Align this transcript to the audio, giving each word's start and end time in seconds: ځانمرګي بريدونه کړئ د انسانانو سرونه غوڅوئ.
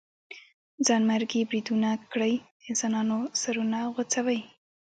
ځانمرګي 0.85 1.41
بريدونه 1.49 1.89
کړئ 2.11 2.33
د 2.39 2.43
انسانانو 2.69 3.17
سرونه 3.41 3.79
غوڅوئ. 3.93 4.39